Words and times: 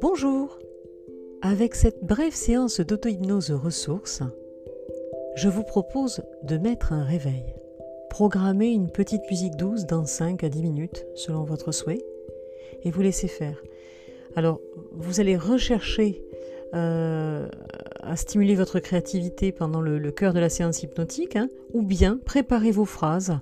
Bonjour 0.00 0.58
Avec 1.42 1.74
cette 1.74 2.02
brève 2.02 2.34
séance 2.34 2.80
d'auto-hypnose 2.80 3.50
ressources, 3.50 4.22
je 5.36 5.48
vous 5.48 5.62
propose 5.62 6.22
de 6.42 6.56
mettre 6.56 6.92
un 6.92 7.04
réveil. 7.04 7.54
Programmez 8.10 8.68
une 8.68 8.90
petite 8.90 9.22
musique 9.30 9.56
douce 9.56 9.84
dans 9.84 10.06
5 10.06 10.44
à 10.44 10.48
10 10.48 10.62
minutes 10.62 11.06
selon 11.14 11.44
votre 11.44 11.72
souhait 11.72 12.04
et 12.84 12.90
vous 12.90 13.02
laissez 13.02 13.28
faire. 13.28 13.62
Alors, 14.36 14.60
vous 14.92 15.20
allez 15.20 15.36
rechercher 15.36 16.22
euh, 16.74 17.48
à 18.00 18.16
stimuler 18.16 18.54
votre 18.54 18.78
créativité 18.78 19.52
pendant 19.52 19.80
le, 19.80 20.10
cœur 20.10 20.32
de 20.32 20.40
la 20.40 20.48
séance 20.48 20.82
hypnotique, 20.82 21.36
hein, 21.36 21.48
ou 21.72 21.82
bien 21.82 22.18
préparez 22.24 22.70
vos 22.70 22.84
phrases 22.84 23.38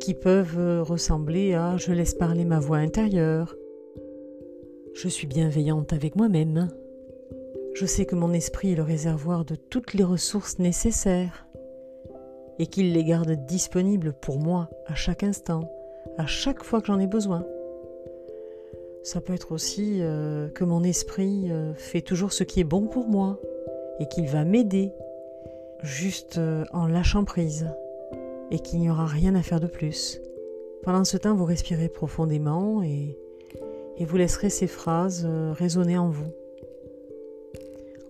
qui 0.00 0.14
peuvent 0.14 0.82
ressembler 0.82 1.54
à 1.54 1.76
Je 1.76 1.92
laisse 1.92 2.14
parler 2.14 2.44
ma 2.44 2.58
voix 2.58 2.78
intérieure, 2.78 3.54
Je 4.94 5.08
suis 5.08 5.26
bienveillante 5.26 5.92
avec 5.92 6.16
moi-même, 6.16 6.68
Je 7.74 7.86
sais 7.86 8.06
que 8.06 8.14
mon 8.14 8.32
esprit 8.32 8.72
est 8.72 8.76
le 8.76 8.82
réservoir 8.82 9.44
de 9.44 9.56
toutes 9.56 9.94
les 9.94 10.04
ressources 10.04 10.58
nécessaires 10.58 11.46
et 12.58 12.66
qu'il 12.66 12.92
les 12.92 13.04
garde 13.04 13.32
disponibles 13.46 14.12
pour 14.12 14.38
moi 14.38 14.70
à 14.86 14.94
chaque 14.94 15.22
instant, 15.22 15.70
à 16.18 16.26
chaque 16.26 16.62
fois 16.62 16.80
que 16.80 16.86
j'en 16.86 17.00
ai 17.00 17.06
besoin. 17.06 17.44
Ça 19.02 19.20
peut 19.20 19.34
être 19.34 19.52
aussi 19.52 19.98
euh, 20.00 20.48
que 20.48 20.64
mon 20.64 20.82
esprit 20.82 21.50
euh, 21.50 21.74
fait 21.74 22.00
toujours 22.00 22.32
ce 22.32 22.44
qui 22.44 22.60
est 22.60 22.64
bon 22.64 22.86
pour 22.86 23.06
moi 23.06 23.38
et 24.00 24.08
qu'il 24.08 24.26
va 24.28 24.44
m'aider 24.44 24.92
juste 25.82 26.38
euh, 26.38 26.64
en 26.72 26.86
lâchant 26.86 27.24
prise 27.24 27.68
et 28.54 28.60
qu'il 28.60 28.78
n'y 28.78 28.88
aura 28.88 29.04
rien 29.04 29.34
à 29.34 29.42
faire 29.42 29.58
de 29.58 29.66
plus. 29.66 30.20
Pendant 30.84 31.02
ce 31.02 31.16
temps, 31.16 31.34
vous 31.34 31.44
respirez 31.44 31.88
profondément 31.88 32.84
et, 32.84 33.18
vous 33.98 34.16
laisserez 34.16 34.48
ces 34.48 34.68
phrases 34.68 35.26
résonner 35.52 35.98
en 35.98 36.08
vous. 36.08 36.30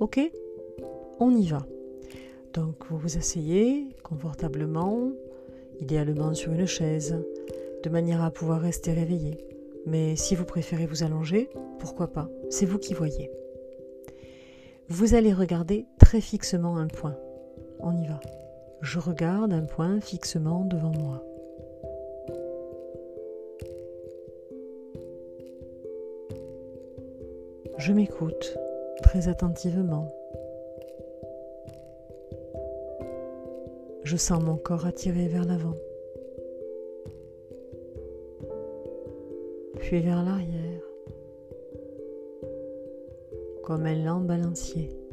Ok? 0.01 0.21
On 1.19 1.35
y 1.35 1.47
va. 1.47 1.65
Donc 2.53 2.75
vous 2.91 2.99
vous 2.99 3.17
asseyez 3.17 3.89
confortablement, 4.03 5.13
idéalement 5.81 6.35
sur 6.35 6.53
une 6.53 6.67
chaise, 6.67 7.17
de 7.83 7.89
manière 7.89 8.23
à 8.23 8.31
pouvoir 8.31 8.61
rester 8.61 8.93
réveillé. 8.93 9.39
Mais 9.87 10.15
si 10.15 10.35
vous 10.35 10.45
préférez 10.45 10.85
vous 10.85 11.03
allonger, 11.03 11.49
pourquoi 11.79 12.09
pas? 12.09 12.29
C'est 12.51 12.67
vous 12.67 12.79
qui 12.79 12.93
voyez. 12.93 13.31
Vous 14.89 15.15
allez 15.15 15.33
regarder 15.33 15.87
très 15.99 16.21
fixement 16.21 16.77
un 16.77 16.89
point. 16.89 17.17
On 17.79 17.97
y 17.97 18.07
va. 18.07 18.21
Je 18.85 18.99
regarde 18.99 19.51
un 19.55 19.65
point 19.65 19.99
fixement 19.99 20.63
devant 20.67 20.93
moi. 20.93 21.25
Je 27.79 27.95
m'écoute 27.95 28.59
très 29.03 29.29
attentivement. 29.29 30.07
Je 34.03 34.19
sens 34.19 34.43
mon 34.43 34.57
corps 34.57 34.85
attiré 34.85 35.29
vers 35.29 35.47
l'avant. 35.47 35.75
puis 39.79 40.01
vers 40.01 40.23
l'arrière, 40.23 40.83
comme 43.65 43.85
un 43.87 43.95
lent 43.95 44.21
balancier. 44.21 45.04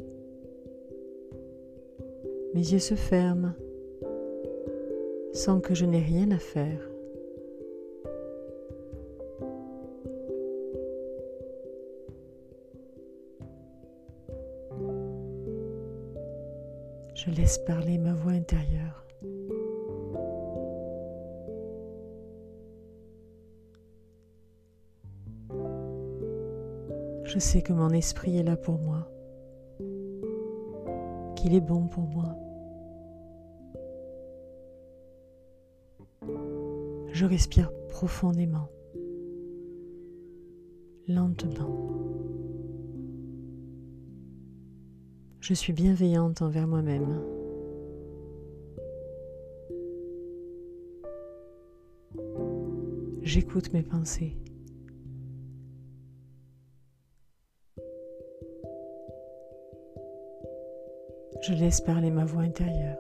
Mes 2.54 2.74
yeux 2.74 2.80
se 2.80 2.96
ferment 2.96 3.54
sans 5.34 5.62
que 5.62 5.74
je 5.74 5.86
n'ai 5.86 6.02
rien 6.02 6.30
à 6.32 6.38
faire. 6.38 6.80
Je 17.16 17.30
laisse 17.32 17.58
parler 17.60 17.98
ma 17.98 18.14
voix 18.14 18.34
intérieure. 18.34 19.06
Je 27.24 27.40
sais 27.40 27.62
que 27.62 27.72
mon 27.72 27.92
esprit 27.92 28.38
est 28.38 28.44
là 28.44 28.58
pour 28.58 28.78
moi, 28.80 29.08
qu'il 31.38 31.56
est 31.56 31.62
bon 31.62 31.88
pour 31.88 32.04
moi. 32.04 32.36
Je 37.22 37.28
respire 37.28 37.72
profondément, 37.88 38.68
lentement. 41.08 41.70
Je 45.40 45.54
suis 45.54 45.72
bienveillante 45.72 46.42
envers 46.42 46.66
moi-même. 46.66 47.22
J'écoute 53.22 53.72
mes 53.74 53.84
pensées. 53.84 54.36
Je 61.44 61.54
laisse 61.54 61.82
parler 61.82 62.10
ma 62.10 62.26
voix 62.26 62.42
intérieure. 62.42 62.98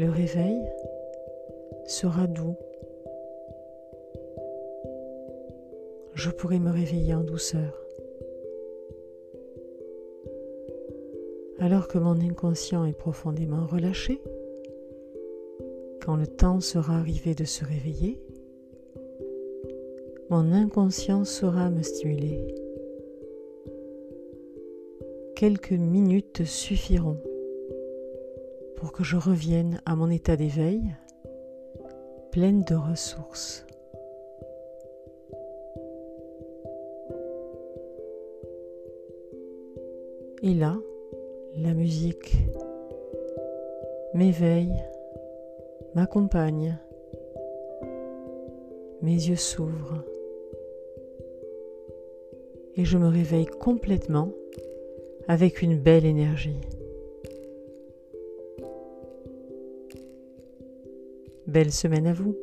Le 0.00 0.08
réveil 0.08 0.62
sera 1.84 2.26
doux. 2.26 2.56
Je 6.14 6.30
pourrai 6.30 6.58
me 6.58 6.70
réveiller 6.70 7.14
en 7.14 7.22
douceur. 7.22 7.78
Alors 11.58 11.86
que 11.86 11.98
mon 11.98 12.18
inconscient 12.18 12.86
est 12.86 12.96
profondément 12.96 13.66
relâché, 13.66 14.22
quand 16.02 16.16
le 16.16 16.26
temps 16.26 16.60
sera 16.60 16.96
arrivé 16.96 17.34
de 17.34 17.44
se 17.44 17.66
réveiller, 17.66 18.22
mon 20.30 20.50
inconscient 20.50 21.26
saura 21.26 21.68
me 21.68 21.82
stimuler. 21.82 22.54
Quelques 25.36 25.72
minutes 25.72 26.46
suffiront 26.46 27.18
pour 28.80 28.92
que 28.92 29.04
je 29.04 29.18
revienne 29.18 29.78
à 29.84 29.94
mon 29.94 30.08
état 30.10 30.36
d'éveil, 30.36 30.80
pleine 32.32 32.64
de 32.64 32.74
ressources. 32.74 33.66
Et 40.42 40.54
là, 40.54 40.78
la 41.56 41.74
musique 41.74 42.34
m'éveille, 44.14 44.82
m'accompagne, 45.94 46.78
mes 49.02 49.12
yeux 49.12 49.36
s'ouvrent 49.36 50.02
et 52.76 52.86
je 52.86 52.96
me 52.96 53.08
réveille 53.08 53.46
complètement 53.46 54.30
avec 55.28 55.60
une 55.60 55.78
belle 55.78 56.06
énergie. 56.06 56.60
Belle 61.50 61.72
semaine 61.72 62.06
à 62.06 62.12
vous 62.12 62.38